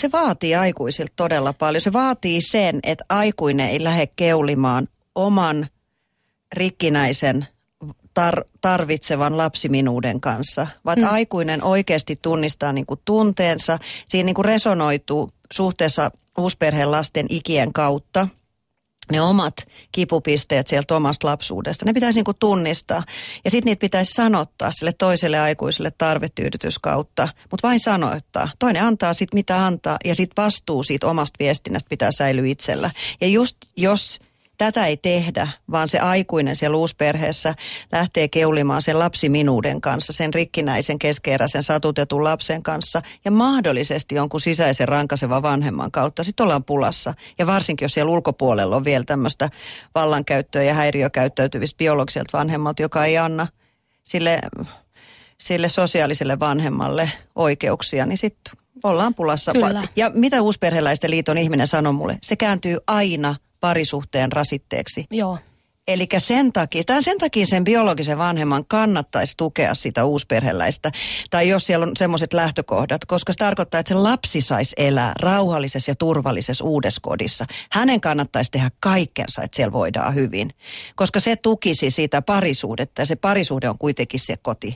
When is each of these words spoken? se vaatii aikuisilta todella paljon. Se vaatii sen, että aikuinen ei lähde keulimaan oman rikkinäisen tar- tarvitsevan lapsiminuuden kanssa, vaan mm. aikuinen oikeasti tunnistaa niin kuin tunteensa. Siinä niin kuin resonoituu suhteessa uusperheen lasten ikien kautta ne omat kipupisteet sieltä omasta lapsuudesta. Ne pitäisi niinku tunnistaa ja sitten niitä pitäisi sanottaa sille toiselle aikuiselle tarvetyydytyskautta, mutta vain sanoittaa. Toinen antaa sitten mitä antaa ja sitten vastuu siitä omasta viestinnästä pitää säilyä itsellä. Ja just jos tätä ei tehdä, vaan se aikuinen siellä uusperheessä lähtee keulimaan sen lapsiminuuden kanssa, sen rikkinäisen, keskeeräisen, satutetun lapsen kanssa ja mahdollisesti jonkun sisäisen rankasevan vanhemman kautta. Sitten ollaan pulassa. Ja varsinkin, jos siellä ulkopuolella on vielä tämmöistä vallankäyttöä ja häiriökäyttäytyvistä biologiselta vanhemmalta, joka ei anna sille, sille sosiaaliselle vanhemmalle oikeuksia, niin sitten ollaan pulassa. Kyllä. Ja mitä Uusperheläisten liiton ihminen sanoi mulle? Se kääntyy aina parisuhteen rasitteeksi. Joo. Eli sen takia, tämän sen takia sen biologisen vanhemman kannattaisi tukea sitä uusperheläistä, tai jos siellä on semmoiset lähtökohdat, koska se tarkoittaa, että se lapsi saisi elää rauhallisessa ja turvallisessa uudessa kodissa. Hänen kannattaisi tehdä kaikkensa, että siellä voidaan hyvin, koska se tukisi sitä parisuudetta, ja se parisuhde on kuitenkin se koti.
se 0.00 0.12
vaatii 0.12 0.54
aikuisilta 0.54 1.12
todella 1.16 1.52
paljon. 1.52 1.80
Se 1.80 1.92
vaatii 1.92 2.40
sen, 2.42 2.80
että 2.82 3.04
aikuinen 3.08 3.68
ei 3.68 3.84
lähde 3.84 4.06
keulimaan 4.06 4.88
oman 5.14 5.68
rikkinäisen 6.52 7.46
tar- 8.20 8.48
tarvitsevan 8.60 9.36
lapsiminuuden 9.36 10.20
kanssa, 10.20 10.66
vaan 10.84 10.98
mm. 10.98 11.06
aikuinen 11.10 11.64
oikeasti 11.64 12.18
tunnistaa 12.22 12.72
niin 12.72 12.86
kuin 12.86 13.00
tunteensa. 13.04 13.78
Siinä 14.08 14.26
niin 14.26 14.34
kuin 14.34 14.44
resonoituu 14.44 15.28
suhteessa 15.52 16.10
uusperheen 16.38 16.90
lasten 16.90 17.26
ikien 17.28 17.72
kautta 17.72 18.28
ne 19.10 19.20
omat 19.20 19.54
kipupisteet 19.92 20.66
sieltä 20.66 20.96
omasta 20.96 21.26
lapsuudesta. 21.26 21.84
Ne 21.84 21.92
pitäisi 21.92 22.18
niinku 22.18 22.34
tunnistaa 22.34 23.02
ja 23.44 23.50
sitten 23.50 23.70
niitä 23.70 23.80
pitäisi 23.80 24.12
sanottaa 24.12 24.72
sille 24.72 24.92
toiselle 24.92 25.38
aikuiselle 25.38 25.92
tarvetyydytyskautta, 25.98 27.28
mutta 27.50 27.68
vain 27.68 27.80
sanoittaa. 27.80 28.48
Toinen 28.58 28.82
antaa 28.82 29.14
sitten 29.14 29.38
mitä 29.38 29.66
antaa 29.66 29.96
ja 30.04 30.14
sitten 30.14 30.42
vastuu 30.42 30.82
siitä 30.82 31.06
omasta 31.06 31.36
viestinnästä 31.40 31.88
pitää 31.88 32.10
säilyä 32.12 32.46
itsellä. 32.46 32.90
Ja 33.20 33.26
just 33.26 33.56
jos 33.76 34.18
tätä 34.64 34.86
ei 34.86 34.96
tehdä, 34.96 35.48
vaan 35.70 35.88
se 35.88 35.98
aikuinen 35.98 36.56
siellä 36.56 36.76
uusperheessä 36.76 37.54
lähtee 37.92 38.28
keulimaan 38.28 38.82
sen 38.82 38.98
lapsiminuuden 38.98 39.80
kanssa, 39.80 40.12
sen 40.12 40.34
rikkinäisen, 40.34 40.98
keskeeräisen, 40.98 41.62
satutetun 41.62 42.24
lapsen 42.24 42.62
kanssa 42.62 43.02
ja 43.24 43.30
mahdollisesti 43.30 44.14
jonkun 44.14 44.40
sisäisen 44.40 44.88
rankasevan 44.88 45.42
vanhemman 45.42 45.90
kautta. 45.90 46.24
Sitten 46.24 46.44
ollaan 46.44 46.64
pulassa. 46.64 47.14
Ja 47.38 47.46
varsinkin, 47.46 47.84
jos 47.84 47.94
siellä 47.94 48.12
ulkopuolella 48.12 48.76
on 48.76 48.84
vielä 48.84 49.04
tämmöistä 49.04 49.48
vallankäyttöä 49.94 50.62
ja 50.62 50.74
häiriökäyttäytyvistä 50.74 51.78
biologiselta 51.78 52.38
vanhemmalta, 52.38 52.82
joka 52.82 53.04
ei 53.04 53.18
anna 53.18 53.46
sille, 54.02 54.40
sille 55.38 55.68
sosiaaliselle 55.68 56.38
vanhemmalle 56.38 57.10
oikeuksia, 57.34 58.06
niin 58.06 58.18
sitten 58.18 58.54
ollaan 58.84 59.14
pulassa. 59.14 59.52
Kyllä. 59.52 59.82
Ja 59.96 60.10
mitä 60.14 60.42
Uusperheläisten 60.42 61.10
liiton 61.10 61.38
ihminen 61.38 61.66
sanoi 61.66 61.92
mulle? 61.92 62.18
Se 62.22 62.36
kääntyy 62.36 62.78
aina 62.86 63.34
parisuhteen 63.60 64.32
rasitteeksi. 64.32 65.06
Joo. 65.10 65.38
Eli 65.88 66.08
sen 66.18 66.52
takia, 66.52 66.84
tämän 66.84 67.02
sen 67.02 67.18
takia 67.18 67.46
sen 67.46 67.64
biologisen 67.64 68.18
vanhemman 68.18 68.64
kannattaisi 68.66 69.34
tukea 69.36 69.74
sitä 69.74 70.04
uusperheläistä, 70.04 70.90
tai 71.30 71.48
jos 71.48 71.66
siellä 71.66 71.86
on 71.86 71.96
semmoiset 71.96 72.32
lähtökohdat, 72.32 73.04
koska 73.04 73.32
se 73.32 73.36
tarkoittaa, 73.36 73.80
että 73.80 73.88
se 73.88 73.94
lapsi 73.94 74.40
saisi 74.40 74.74
elää 74.78 75.12
rauhallisessa 75.20 75.90
ja 75.90 75.94
turvallisessa 75.94 76.64
uudessa 76.64 77.00
kodissa. 77.00 77.46
Hänen 77.70 78.00
kannattaisi 78.00 78.50
tehdä 78.50 78.70
kaikkensa, 78.80 79.42
että 79.42 79.56
siellä 79.56 79.72
voidaan 79.72 80.14
hyvin, 80.14 80.54
koska 80.96 81.20
se 81.20 81.36
tukisi 81.36 81.90
sitä 81.90 82.22
parisuudetta, 82.22 83.02
ja 83.02 83.06
se 83.06 83.16
parisuhde 83.16 83.68
on 83.68 83.78
kuitenkin 83.78 84.20
se 84.20 84.36
koti. 84.42 84.68